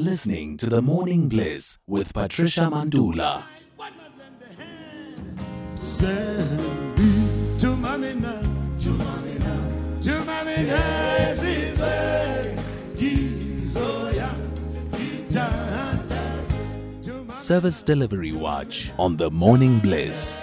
[0.00, 3.42] Listening to the Morning Bliss with Patricia Mandula.
[17.34, 20.40] Service Delivery Watch on the Morning Bliss.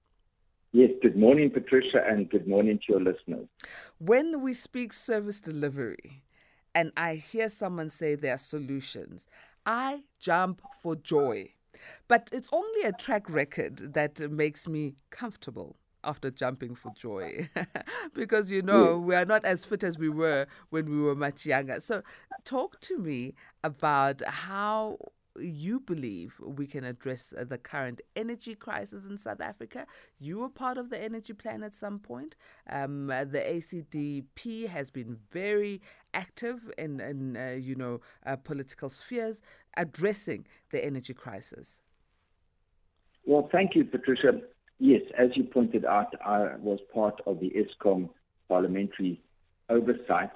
[0.73, 3.47] Yes, good morning, Patricia, and good morning to your listeners.
[3.97, 6.25] When we speak service delivery,
[6.75, 9.27] and I hear someone say there are solutions,
[9.65, 11.55] I jump for joy.
[12.07, 17.49] But it's only a track record that makes me comfortable after jumping for joy
[18.15, 21.47] because you know we are not as fit as we were when we were much
[21.47, 21.81] younger.
[21.81, 22.03] So,
[22.45, 24.99] talk to me about how
[25.39, 29.87] you believe we can address the current energy crisis in South Africa.
[30.19, 32.37] You were part of the energy plan at some point.
[32.69, 35.81] Um, the ACDP has been very
[36.15, 39.41] active in, in uh, you know, uh, political spheres
[39.77, 41.81] addressing the energy crisis.
[43.25, 44.41] Well, thank you, Patricia.
[44.79, 48.09] Yes, as you pointed out, I was part of the Eskom
[48.49, 49.23] parliamentary
[49.69, 50.33] oversight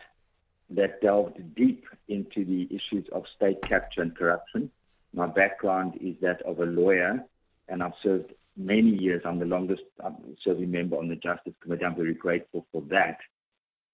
[0.70, 4.70] that delved deep into the issues of state capture and corruption.
[5.12, 7.24] My background is that of a lawyer,
[7.68, 9.22] and I've served many years.
[9.24, 11.84] I'm the longest um, serving member on the Justice Committee.
[11.84, 13.18] I'm very grateful for that.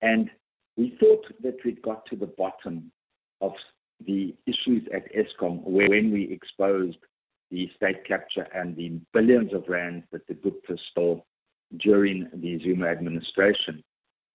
[0.03, 0.31] And
[0.77, 2.91] we thought that we'd got to the bottom
[3.41, 3.53] of
[4.07, 6.99] the issues at Eskom when we exposed
[7.51, 11.27] the state capture and the billions of rands that the Gupta stole
[11.77, 13.83] during the Zuma administration.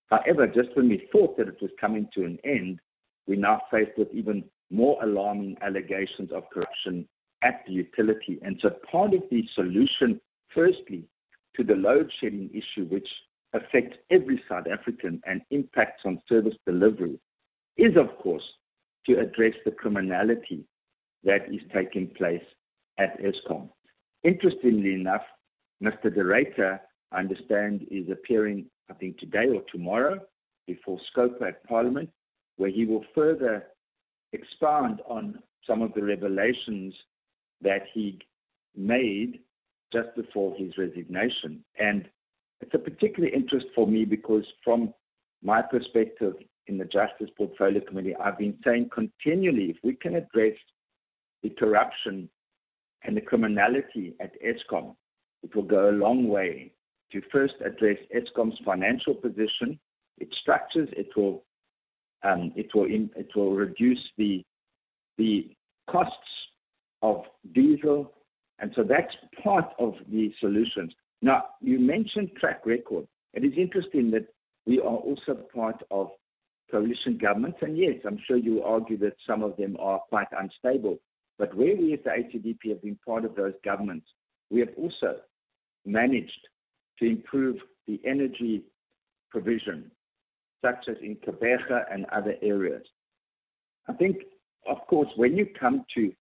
[0.10, 2.80] However, just when we thought that it was coming to an end,
[3.28, 7.08] we're now faced with even more alarming allegations of corruption
[7.42, 8.40] at the utility.
[8.42, 10.20] And so part of the solution,
[10.54, 11.08] firstly,
[11.56, 13.08] to the load shedding issue, which
[13.54, 17.20] affects every South African and impacts on service delivery,
[17.78, 18.44] is, of course,
[19.08, 20.66] to address the criminality
[21.24, 22.44] that is taking place
[22.98, 23.70] at Eskom.
[24.24, 25.24] Interestingly enough,
[25.84, 26.14] Mr.
[26.14, 26.24] De
[27.16, 30.20] I understand, is appearing, I think, today or tomorrow
[30.68, 32.10] before SCOPA at Parliament,
[32.58, 33.64] where he will further
[34.34, 36.94] expand on some of the revelations
[37.62, 38.20] that he
[38.76, 39.40] made
[39.94, 41.64] just before his resignation.
[41.80, 42.10] And
[42.60, 44.94] it's a particular interest for me because, from
[45.42, 46.34] my perspective
[46.68, 50.58] in the Justice Portfolio Committee, I've been saying continually if we can address
[51.44, 52.30] the corruption
[53.04, 54.96] and the criminality at Eskom,
[55.44, 56.72] it will go a long way
[57.12, 59.80] to first address Eskom's financial position,
[60.18, 60.90] its structures.
[60.94, 61.44] It will
[62.24, 64.44] um, it will it will reduce the
[65.18, 65.56] the
[65.90, 66.14] costs
[67.02, 67.24] of
[67.54, 68.14] diesel,
[68.60, 70.94] and so that's part of the solutions.
[71.22, 73.08] Now you mentioned track record.
[73.34, 74.28] It is interesting that
[74.66, 76.10] we are also part of
[76.72, 81.00] coalition governments, and yes, I'm sure you argue that some of them are quite unstable.
[81.38, 84.08] But where we as the ACDP have been part of those governments,
[84.50, 85.20] we have also
[85.86, 86.48] managed
[87.00, 87.58] to improve
[87.88, 88.64] the energy
[89.30, 89.92] provision,
[90.64, 92.84] such as in Gqeberha and other areas.
[93.88, 94.18] I think,
[94.68, 96.12] of course, when you come to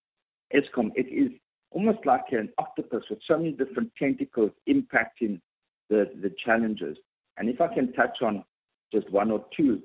[0.54, 1.30] Eskom, it is
[1.70, 5.40] almost like an octopus with so many different tentacles impacting
[5.88, 6.96] the, the challenges.
[7.36, 8.44] And if I can touch on
[8.92, 9.82] just one or two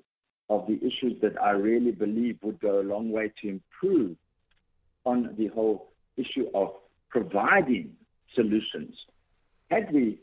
[0.50, 4.16] of the issues that I really believe would go a long way to improve
[5.06, 6.74] on the whole issue of
[7.10, 7.92] providing
[8.36, 8.96] solutions.
[9.70, 10.20] Had we,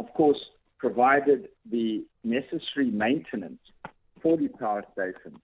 [0.00, 0.38] of course,
[0.78, 3.60] provided the necessary maintenance
[4.22, 5.38] for the power station,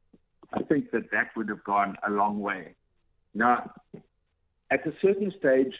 [0.52, 2.74] I think that that would have gone a long way.
[3.34, 3.70] Now,
[4.70, 5.74] at a certain stage,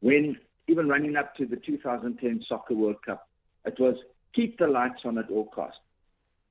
[0.00, 0.36] when
[0.66, 3.28] even running up to the 2010 Soccer World Cup,
[3.66, 3.96] it was
[4.34, 5.80] keep the lights on at all costs.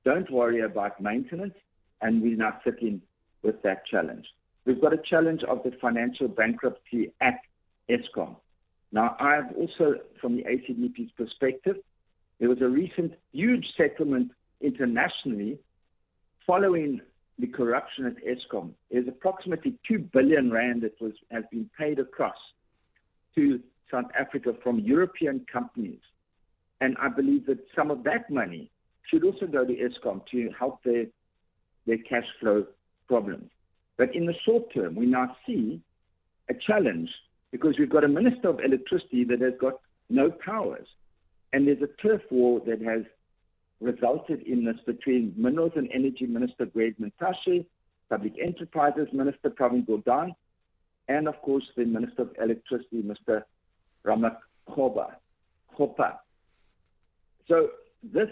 [0.04, 1.54] Don't worry about maintenance,
[2.00, 3.02] and we're now sitting
[3.42, 4.26] with that challenge.
[4.64, 7.40] We've got a challenge of the financial bankruptcy at
[7.90, 8.36] Eskom.
[8.92, 11.76] Now, I've also, from the ACDP's perspective,
[12.38, 14.30] there was a recent huge settlement
[14.60, 15.58] internationally
[16.46, 17.00] following
[17.38, 18.70] the corruption at Eskom.
[18.90, 22.36] There's approximately 2 billion rand that was, has been paid across
[23.34, 23.60] to
[23.90, 26.00] South Africa from European companies.
[26.80, 28.70] And I believe that some of that money
[29.10, 31.06] should also go to Eskom to help their,
[31.86, 32.66] their cash flow
[33.08, 33.50] problems.
[33.96, 35.80] But in the short term, we now see
[36.50, 37.08] a challenge
[37.56, 39.80] because we've got a Minister of Electricity that has got
[40.10, 40.86] no powers.
[41.54, 43.02] And there's a turf war that has
[43.80, 47.64] resulted in this between Minerals and Energy Minister Greg Mantashe,
[48.10, 50.34] Public Enterprises Minister Pravin Gordhan,
[51.08, 53.42] and of course the Minister of Electricity, Mr.
[54.04, 55.14] Ramokgopa.
[57.48, 57.70] So
[58.02, 58.28] this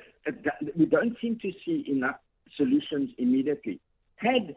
[0.76, 2.16] we don't seem to see enough
[2.58, 3.80] solutions immediately.
[4.16, 4.56] Had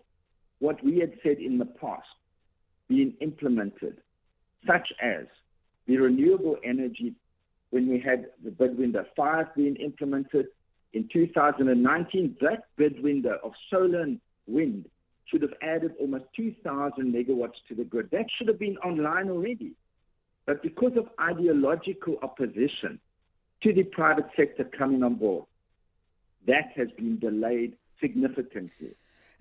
[0.60, 2.08] what we had said in the past
[2.90, 4.02] been implemented,
[4.66, 5.26] such as
[5.88, 7.14] the renewable energy,
[7.70, 10.48] when we had the bid window 5 being implemented
[10.94, 14.86] in 2019, that bid window of solar and wind
[15.26, 18.10] should have added almost 2,000 megawatts to the grid.
[18.12, 19.74] That should have been online already.
[20.46, 23.00] But because of ideological opposition
[23.64, 25.46] to the private sector coming on board,
[26.48, 28.96] that has been delayed significantly.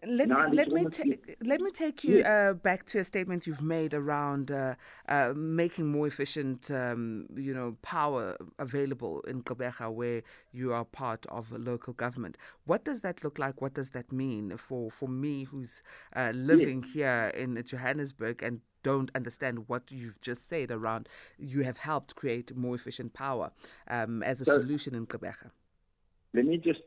[0.04, 3.62] Let, me, let, me ta- let me take you uh, back to a statement you've
[3.62, 4.75] made around uh,
[5.08, 10.22] uh, making more efficient, um, you know, power available in Gqeberha, where
[10.52, 12.37] you are part of a local government.
[12.66, 13.62] What does that look like?
[13.62, 15.82] What does that mean for, for me, who's
[16.14, 16.92] uh, living yes.
[16.92, 21.08] here in Johannesburg and don't understand what you've just said around
[21.38, 23.50] you have helped create more efficient power
[23.88, 25.50] um, as a so, solution in Gqeberha?
[26.34, 26.82] Let me just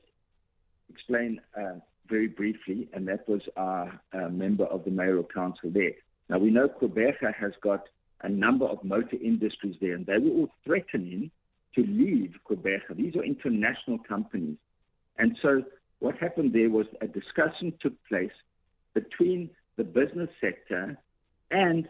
[0.89, 1.79] explain uh,
[2.09, 5.93] very briefly, and that was our uh, member of the mayoral council there.
[6.29, 7.83] Now, we know Gqeberha has got
[8.21, 11.31] a number of motor industries there, and they were all threatening
[11.75, 12.95] to leave Gqeberha.
[12.95, 14.57] These are international companies.
[15.17, 15.63] And so
[15.99, 18.31] what happened there was a discussion took place
[18.93, 20.97] between the business sector
[21.51, 21.87] and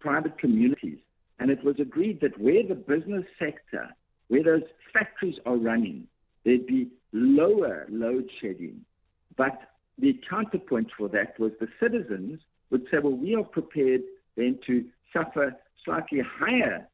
[0.00, 0.98] private communities.
[1.38, 3.88] And it was agreed that where the business sector,
[4.28, 4.62] where those
[4.92, 6.06] factories are running,
[6.44, 8.84] there'd be lower load shedding
[9.36, 12.40] but the counterpoint for that was the citizens
[12.70, 14.02] would say, well, we are prepared
[14.36, 16.86] then to suffer slightly higher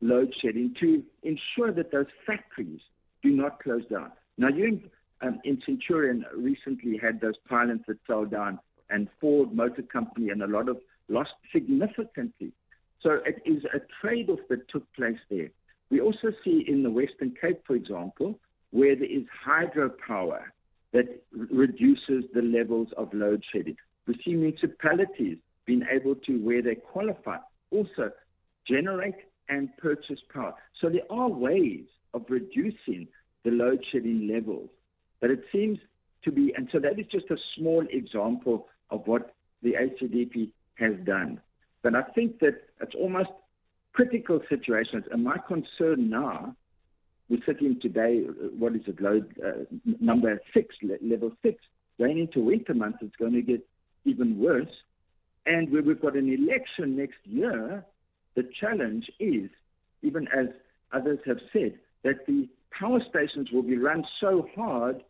[0.00, 2.80] load shedding to ensure that those factories
[3.22, 4.10] do not close down.
[4.38, 4.90] Now, you in,
[5.22, 8.58] um, in Centurion recently had those pylons that fell down,
[8.88, 10.78] and Ford Motor Company and a lot of
[11.08, 12.52] lost significantly.
[13.02, 15.50] So it is a trade-off that took place there.
[15.90, 18.38] We also see in the Western Cape, for example,
[18.70, 20.42] where there is hydropower
[20.92, 23.76] that reduces the levels of load shedding.
[24.06, 27.36] We see municipalities being able to, where they qualify,
[27.70, 28.10] also
[28.66, 29.14] generate
[29.48, 30.54] and purchase power.
[30.80, 31.84] So there are ways
[32.14, 33.08] of reducing
[33.44, 34.68] the load shedding levels.
[35.20, 35.78] But it seems
[36.24, 40.94] to be, and so that is just a small example of what the ACDP has
[41.04, 41.40] done.
[41.82, 43.30] But I think that it's almost
[43.92, 45.04] critical situations.
[45.10, 46.56] And my concern now
[47.30, 49.64] we're sitting today, uh, what is it, load uh,
[50.00, 51.62] number six, level six.
[51.98, 53.66] Going into winter months, it's going to get
[54.04, 54.68] even worse.
[55.46, 57.84] And where we've got an election next year,
[58.34, 59.48] the challenge is,
[60.02, 60.46] even as
[60.92, 62.48] others have said, that the
[62.78, 65.02] power stations will be run so hard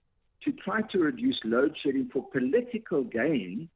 [0.44, 3.69] to try to reduce load shedding for political gain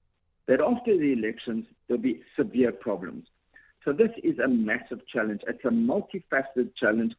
[0.47, 3.27] that after the elections, there'll be severe problems.
[3.85, 5.43] So this is a massive challenge.
[5.47, 7.15] It's a multifaceted challenge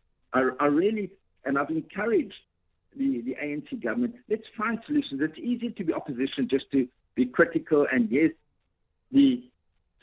[0.60, 1.12] I, really,
[1.46, 2.34] and I've encouraged
[2.98, 5.22] the, the ANC government, let's find solutions.
[5.22, 7.86] It's easy to be opposition just to be critical.
[7.92, 8.32] And yes,
[9.12, 9.44] the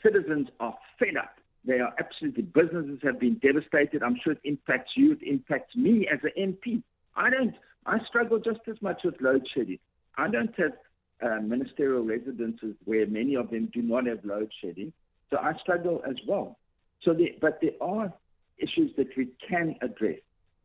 [0.01, 1.35] citizens are fed up.
[1.65, 4.03] They are absolutely, businesses have been devastated.
[4.03, 5.13] I'm sure it impacts you.
[5.13, 6.83] It impacts me as an MP.
[7.15, 9.79] I don't, I struggle just as much with load shedding.
[10.17, 10.73] I don't have
[11.21, 14.91] uh, ministerial residences where many of them do not have load shedding.
[15.29, 16.57] So I struggle as well.
[17.03, 18.13] So, but there are
[18.57, 20.19] issues that we can address.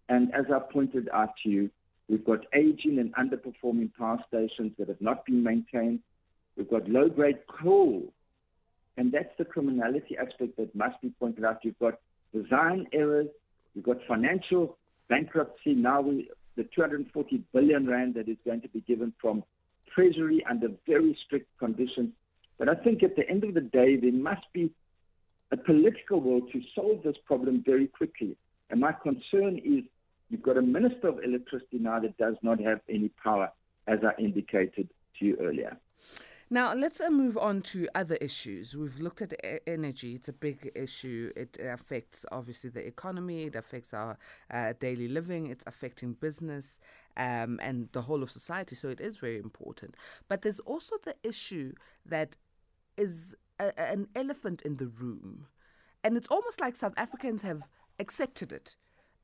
[0.08, 1.70] And as I pointed out to you,
[2.08, 6.00] we've got aging and underperforming power stations that have not been maintained.
[6.56, 8.12] We've got low-grade coal,
[8.96, 11.58] and that's the criminality aspect that must be pointed out.
[11.62, 11.98] You've got
[12.34, 13.28] design errors,
[13.74, 14.76] you've got financial
[15.08, 15.74] bankruptcy.
[15.74, 19.44] Now we, the 240 billion rand that is going to be given from
[19.94, 22.10] Treasury under very strict conditions.
[22.58, 24.72] But I think at the end of the day, there must be
[25.50, 28.36] a political will to solve this problem very quickly.
[28.70, 29.84] And my concern is
[30.28, 33.50] you've got a Minister of Electricity now that does not have any power,
[33.86, 34.88] as I indicated
[35.18, 35.76] to you earlier.
[36.50, 38.74] Now, let's uh, move on to other issues.
[38.74, 39.34] We've looked at
[39.66, 40.14] energy.
[40.14, 41.30] It's a big issue.
[41.36, 43.44] It affects, obviously, the economy.
[43.44, 44.16] It affects our
[44.50, 45.48] uh, daily living.
[45.48, 46.78] It's affecting business
[47.18, 48.76] um, and the whole of society.
[48.76, 49.96] So it is very important.
[50.26, 51.74] But there's also the issue
[52.06, 52.36] that
[52.96, 55.46] is a, an elephant in the room.
[56.04, 57.62] And it's almost like South Africans have
[57.98, 58.76] accepted it.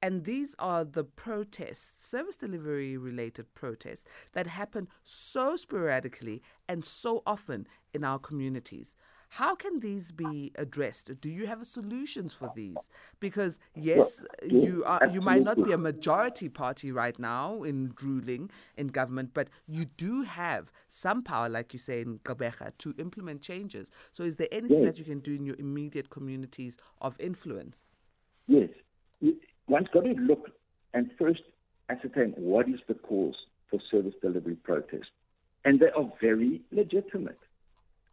[0.03, 7.23] And these are the protests, service delivery related protests, that happen so sporadically and so
[7.26, 8.97] often in our communities.
[9.35, 11.21] How can these be addressed?
[11.21, 12.76] Do you have solutions for these?
[13.19, 18.49] Because yes, you are you might not be a majority party right now in ruling
[18.76, 23.43] in government, but you do have some power, like you say in Gqeberha, to implement
[23.43, 23.91] changes.
[24.12, 24.93] So is there anything yes.
[24.93, 27.88] that you can do in your immediate communities of influence?
[28.47, 28.69] Yes.
[29.67, 30.50] One's got to look
[30.93, 31.43] and first
[31.88, 33.35] ascertain what is the cause
[33.69, 35.11] for service delivery protests.
[35.64, 37.41] And they are very legitimate.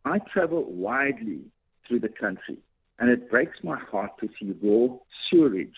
[0.05, 1.41] I travel widely
[1.88, 2.58] through the country,
[3.00, 4.96] and it breaks my heart to see raw
[5.29, 5.75] sewage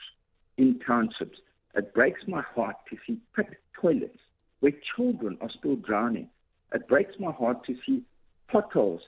[0.57, 1.39] in townships.
[1.75, 3.47] It breaks my heart to see pit
[3.79, 4.19] toilets
[4.59, 6.29] where children are still drowning.
[6.73, 8.03] It breaks my heart to see
[8.47, 9.01] potholes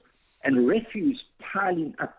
[0.43, 2.17] and refuse piling up.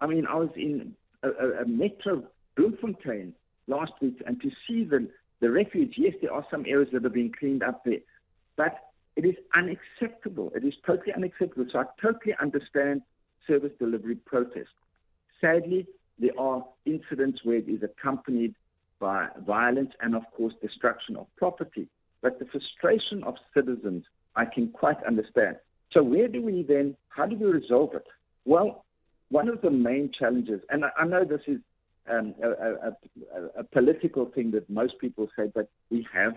[0.00, 2.24] I mean, I was in a, a, a metro
[2.56, 3.34] Bloemfontein
[3.66, 5.08] last week, and to see the,
[5.40, 8.00] the refuge, yes, there are some areas that are being cleaned up there,
[8.56, 10.52] but it is unacceptable.
[10.54, 11.66] It is totally unacceptable.
[11.72, 13.02] So I totally understand
[13.46, 14.70] service delivery protest.
[15.40, 15.86] Sadly,
[16.18, 18.54] there are incidents where it is accompanied
[19.00, 21.88] by violence and, of course, destruction of property.
[22.22, 24.04] But the frustration of citizens,
[24.36, 25.56] I can quite understand.
[25.92, 28.06] So where do we then, how do we resolve it?
[28.44, 28.84] Well,
[29.28, 31.58] one of the main challenges, and I, know this is
[32.10, 36.34] um, a, a, a, political thing that most people say, but we have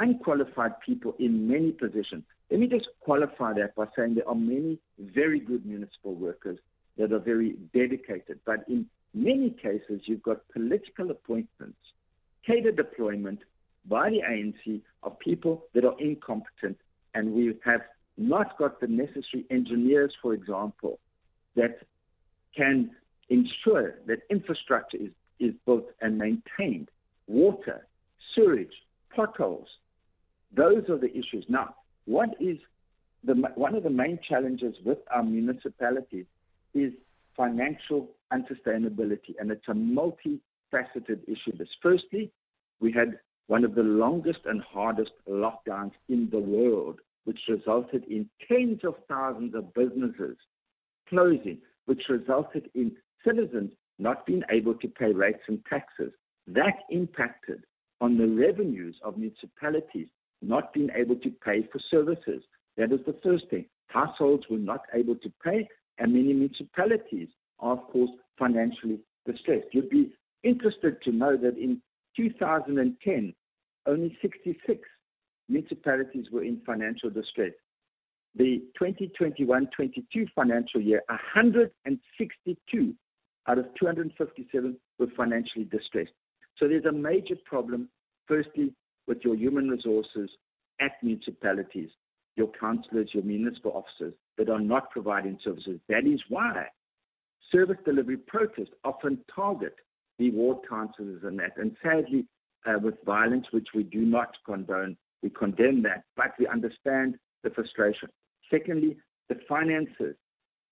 [0.00, 2.24] unqualified people in many positions.
[2.50, 6.58] Let me just qualify that by saying there are many very good municipal workers
[6.98, 11.78] that are very dedicated, but in many cases, you've got political appointments,
[12.44, 13.40] cadre deployment
[13.88, 16.78] by the ANC of people that are incompetent,
[17.14, 17.82] and we have
[18.16, 20.98] not got the necessary engineers, for example,
[21.56, 21.78] that
[22.56, 22.90] can
[23.28, 26.88] ensure that infrastructure is, is built and maintained,
[27.28, 27.86] water,
[28.34, 28.72] sewage,
[29.14, 29.68] potholes,
[30.54, 31.44] those are the issues.
[31.48, 31.74] Now,
[32.06, 32.58] what is
[33.24, 36.26] the, one of the main challenges with our municipalities
[36.74, 36.92] is
[37.36, 41.56] financial unsustainability, and it's a multifaceted issue.
[41.56, 42.32] This, firstly,
[42.80, 48.28] we had one of the longest and hardest lockdowns in the world, which resulted in
[48.48, 50.36] tens of thousands of businesses
[51.08, 52.92] closing, which resulted in
[53.26, 56.12] citizens not being able to pay rates and taxes.
[56.46, 57.64] That impacted
[58.00, 60.08] on the revenues of municipalities
[60.42, 62.42] not being able to pay for services.
[62.76, 63.66] That is the first thing.
[63.88, 65.68] Households were not able to pay,
[65.98, 67.28] and many municipalities
[67.58, 69.66] are, of course, financially distressed.
[69.72, 71.82] You'd be interested to know that in
[72.16, 73.34] 2010,
[73.86, 74.80] only 66
[75.48, 77.52] municipalities were in financial distress.
[78.36, 82.94] The 2021-22 financial year, 162
[83.48, 86.12] out of 257 were financially distressed.
[86.56, 87.88] So there's a major problem,
[88.28, 88.72] firstly,
[89.10, 90.30] with your human resources
[90.80, 91.90] at municipalities,
[92.36, 95.80] your councillors, your municipal officers that are not providing services.
[95.88, 96.66] That is why
[97.50, 99.74] service delivery protests often target
[100.20, 101.56] the ward councillors and that.
[101.56, 102.24] And sadly,
[102.64, 107.50] uh, with violence, which we do not condone, we condemn that, but we understand the
[107.50, 108.10] frustration.
[108.48, 108.96] Secondly,
[109.28, 110.14] the finances.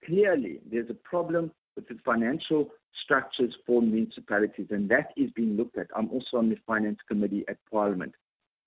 [0.07, 2.69] Clearly, there's a problem with the financial
[3.03, 5.89] structures for municipalities, and that is being looked at.
[5.97, 8.15] I'm also on the Finance Committee at Parliament.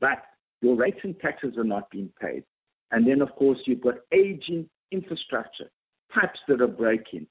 [0.01, 0.24] But
[0.62, 2.43] your rates and taxes are not being paid.
[2.91, 5.72] And then, of course, you've got aging infrastructure,
[6.10, 7.27] pipes that are breaking,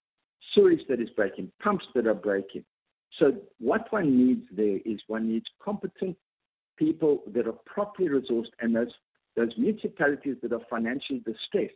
[0.54, 2.64] sewage that is breaking, pumps that are breaking.
[3.18, 6.16] So what one needs there is one needs competent
[6.78, 8.92] people that are properly resourced, and those,
[9.36, 11.74] those municipalities that are financially distressed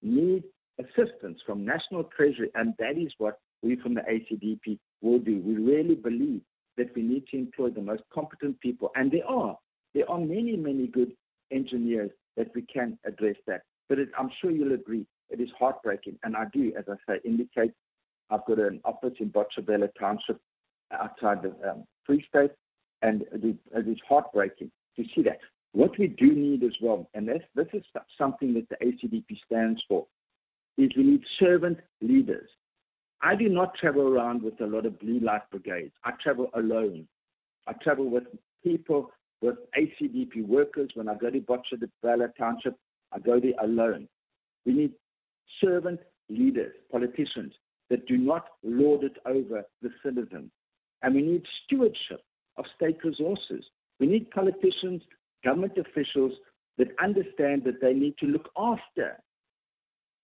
[0.00, 0.44] need
[0.78, 5.40] assistance from National Treasury, and that is what we from the ACDP will do.
[5.40, 6.40] We really believe
[6.78, 9.58] that we need to employ the most competent people, and there are.
[9.94, 11.12] There are many, many good
[11.50, 13.62] engineers that we can address that.
[13.88, 16.18] But it, I'm sure you'll agree, it is heartbreaking.
[16.22, 17.72] And I do, as I say, indicate
[18.30, 20.40] I've got an office in Botshabelo Township
[20.92, 22.50] outside the um, Free State,
[23.02, 25.38] and it is, it is heartbreaking to see that.
[25.72, 27.82] What we do need as well, and this, this is
[28.16, 30.06] something that the ACDP stands for,
[30.76, 32.48] is we need servant leaders.
[33.20, 35.92] I do not travel around with a lot of blue light brigades.
[36.04, 37.08] I travel alone.
[37.66, 38.24] I travel with
[38.64, 40.90] people with ACDP workers.
[40.94, 42.76] When I go to Botshabelo Township,
[43.12, 44.08] I go there alone.
[44.66, 44.92] We need
[45.62, 47.52] servant leaders, politicians
[47.90, 50.50] that do not lord it over the citizens.
[51.02, 52.22] And we need stewardship
[52.56, 53.64] of state resources.
[53.98, 55.02] We need politicians,
[55.44, 56.32] government officials
[56.76, 59.18] that understand that they need to look after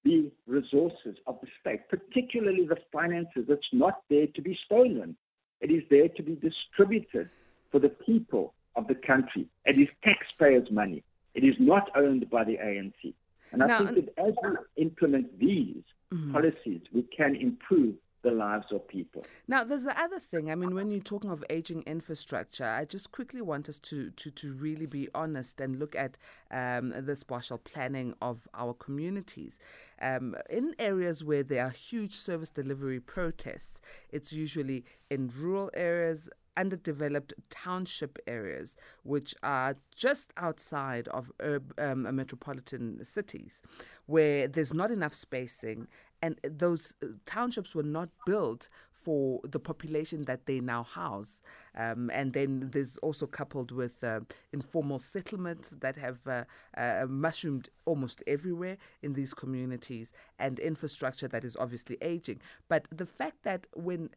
[0.05, 3.47] the resources of the state, particularly the finances.
[3.49, 5.17] It's not there to be stolen.
[5.61, 7.31] It is there to be distributed
[7.73, 9.47] for the people of the country.
[9.65, 11.03] It is taxpayers' money.
[11.35, 13.15] It is not owned by the ANC.
[13.53, 16.33] And I Now, think that as we implement these Mm-hmm.
[16.33, 19.25] policies, we can improve the lives of people.
[19.49, 20.49] Now, there's the other thing.
[20.49, 24.31] I mean, when you're talking of aging infrastructure, I just quickly want us to, to,
[24.31, 26.17] to really be honest and look at
[26.53, 29.59] um, the spatial planning of our communities.
[30.01, 36.29] Um, in areas where there are huge service delivery protests, it's usually in rural areas,
[36.57, 43.63] underdeveloped township areas, which are just outside of urb, um, metropolitan cities,
[44.07, 45.89] where there's not enough spacing,
[46.23, 51.43] and those uh, townships were not built for the population that they now house.
[51.77, 54.21] Um, and then there's also coupled with uh,
[54.53, 56.45] informal settlements that have uh,
[56.79, 62.41] uh, mushroomed almost everywhere in these communities, and infrastructure that is obviously aging.
[62.69, 64.09] But the fact that when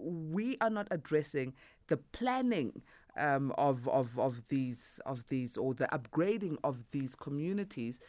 [0.00, 1.54] we are not addressing
[1.88, 2.82] the planning
[3.16, 8.00] um, of, of, of these of these or the upgrading of these communities.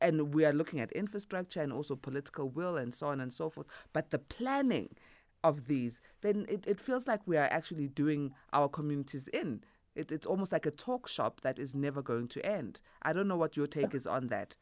[0.00, 3.48] And we are looking at infrastructure and also political will and so on and so
[3.48, 3.66] forth.
[3.92, 4.90] But the planning
[5.44, 9.62] of these then it, it feels like we are actually doing our communities in.
[9.94, 12.80] It, it's almost like a talk shop that is never going to end.
[13.02, 14.56] I don't know what your take is on that.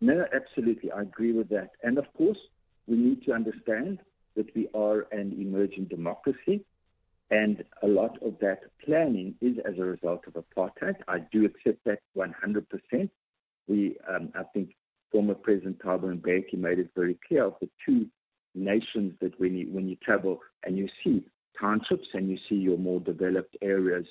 [0.00, 0.90] No, absolutely.
[0.90, 1.70] I agree with that.
[1.82, 2.38] And of course,
[2.86, 3.98] we need to understand
[4.36, 6.64] that we are an emerging democracy,
[7.30, 10.96] and a lot of that planning is as a result of apartheid.
[11.08, 13.08] I do accept that 100%.
[13.68, 14.74] We, um, I think,
[15.10, 18.06] former President Thabo Mbeki made it very clear of the two
[18.54, 21.24] nations that when you when you travel and you see
[21.58, 24.06] townships and you see your more developed areas,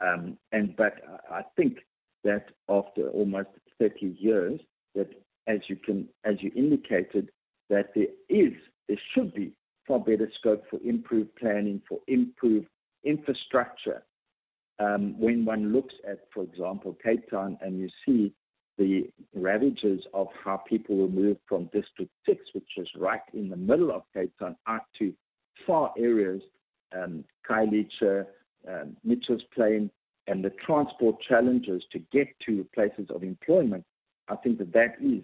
[0.00, 0.94] um, and but
[1.30, 1.78] I think
[2.24, 4.60] that after almost 30 years,
[4.94, 5.08] that
[5.46, 7.30] as you can, as you indicated,
[7.70, 8.52] that there is,
[8.88, 9.56] there should be
[9.86, 12.66] far better scope for improved planning, for improved
[13.04, 14.02] infrastructure.
[14.78, 18.32] Um, when one looks at, for example, Cape Town, and you see
[18.78, 23.56] the ravages of how people were moved from District 6, which is right in the
[23.56, 25.14] middle of Cape Town, out to
[25.66, 26.42] far areas,
[26.94, 28.26] um, Khayelitsha,
[28.68, 29.90] um, Mitchell's Plain,
[30.26, 33.84] and the transport challenges to get to places of employment,
[34.28, 35.22] I think that that is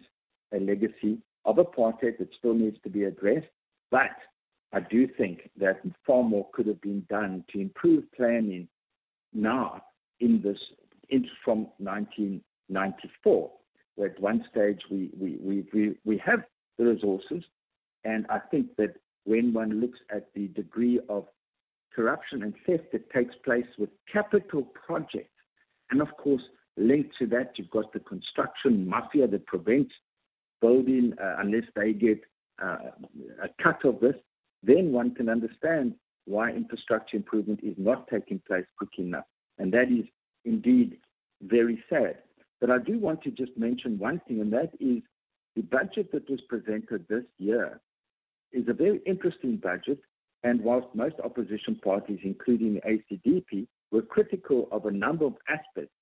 [0.54, 3.48] a legacy of apartheid that still needs to be addressed.
[3.90, 4.10] But
[4.72, 8.68] I do think that far more could have been done to improve planning
[9.32, 9.82] now
[10.20, 10.58] in this
[11.10, 13.50] in, from 1994,
[13.96, 16.40] where at one stage we, we, we, we, we have
[16.78, 17.44] the resources.
[18.04, 21.26] And I think that when one looks at the degree of
[21.94, 25.28] corruption and theft that takes place with capital projects,
[25.90, 26.42] and of course,
[26.78, 29.92] linked to that, you've got the construction mafia that prevents
[30.62, 32.20] building uh, unless they get
[32.62, 32.76] uh,
[33.42, 34.14] a cut of this,
[34.62, 35.94] then one can understand
[36.24, 39.24] why infrastructure improvement is not taking place quick enough.
[39.58, 40.04] And that is
[40.44, 40.98] indeed
[41.42, 42.18] very sad.
[42.60, 45.02] But I do want to just mention one thing, and that is
[45.56, 47.80] the budget that was presented this year
[48.52, 49.98] is a very interesting budget.
[50.44, 55.94] And whilst most opposition parties, including the ACDP, were critical of a number of aspects,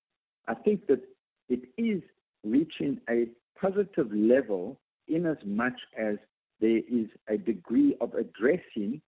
[0.48, 1.02] I think that
[1.48, 2.02] it is
[2.44, 3.26] reaching a
[3.60, 6.16] positive level in as much as
[6.60, 9.00] there is a degree of addressing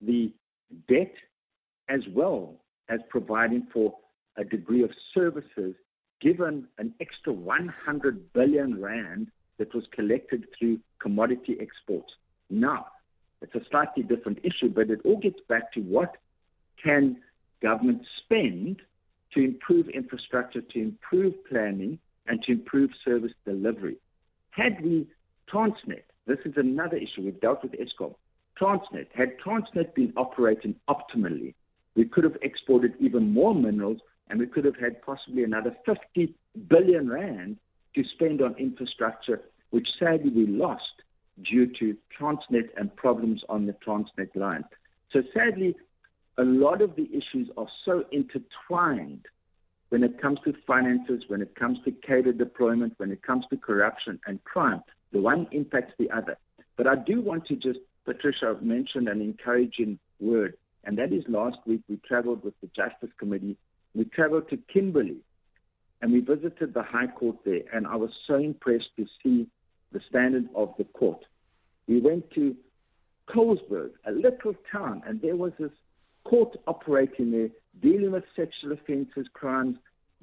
[0.00, 0.32] the
[0.88, 1.14] debt
[1.88, 2.56] as well
[2.88, 3.94] as providing for
[4.36, 5.74] a degree of services
[6.20, 12.12] given an extra 100 billion rand that was collected through commodity exports.
[12.50, 12.86] Now,
[13.42, 16.16] it's a slightly different issue, but it all gets back to what
[16.82, 17.18] can
[17.62, 18.80] government spend
[19.34, 23.96] to improve infrastructure, to improve planning, and to improve service delivery.
[24.50, 25.06] Had we
[25.52, 28.14] Transnet, this is another issue, we've dealt with Eskom.
[28.60, 31.54] Transnet, had Transnet been operating optimally,
[31.94, 36.34] we could have exported even more minerals and we could have had possibly another 50
[36.68, 37.58] billion rand
[37.94, 41.02] to spend on infrastructure, which sadly we lost
[41.42, 44.64] due to Transnet and problems on the Transnet line.
[45.12, 45.76] So sadly,
[46.38, 49.26] a lot of the issues are so intertwined
[49.90, 53.56] when it comes to finances, when it comes to cadre deployment, when it comes to
[53.56, 54.82] corruption and crime.
[55.14, 56.36] The one impacts the other.
[56.76, 61.58] But I do want to just, Patricia mentioned an encouraging word, and that is last
[61.66, 63.56] week we traveled with the Justice Committee.
[63.94, 65.18] We traveled to Kimberley,
[66.02, 69.46] and we visited the High Court there, and I was so impressed to see
[69.92, 71.24] the standard of the court.
[71.86, 72.56] We went to
[73.28, 75.70] Colesberg, a little town, and there was this
[76.24, 77.50] court operating there,
[77.80, 79.76] dealing with sexual offences, crimes,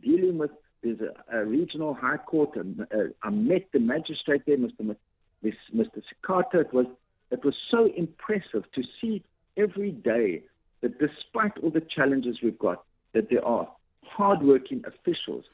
[0.03, 0.51] dealing with,
[0.83, 4.95] there's a, a regional high court, and uh, I met the magistrate there, Mr.
[5.43, 6.01] Mr.
[6.23, 6.61] Sikata.
[6.61, 6.87] It was
[7.31, 9.23] it was so impressive to see
[9.57, 10.43] every day
[10.81, 13.67] that despite all the challenges we've got, that there are
[14.03, 15.45] hardworking officials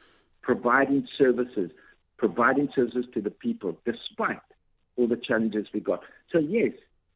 [0.42, 1.70] providing services,
[2.18, 4.40] providing services to the people, despite
[4.96, 6.02] all the challenges we've got.
[6.32, 6.72] So yes,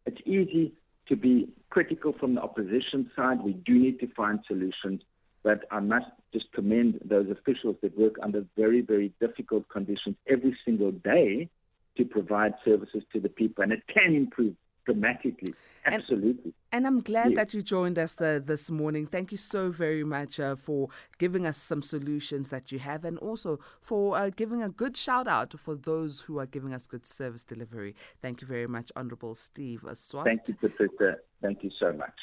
[0.06, 0.74] it's easy
[1.08, 3.42] to be critical from the opposition side.
[3.42, 5.02] We do need to find solutions,
[5.44, 10.58] but I must just commend those officials that work under very, very difficult conditions every
[10.66, 11.50] single day
[11.98, 15.54] to provide services to the people, and it can improve dramatically.
[15.86, 16.54] Absolutely.
[16.72, 17.38] And, and I'm glad yes.
[17.38, 19.08] that you joined us uh, this morning.
[19.08, 23.18] Thank you so very much uh, for giving us some solutions that you have and
[23.18, 27.08] also for uh, giving a good shout out for those who are giving us good
[27.08, 27.96] service delivery.
[28.22, 30.26] Thank you very much, Honorable Steve Swart.
[30.26, 31.18] Thank you, Patricia.
[31.42, 32.14] Thank you so much.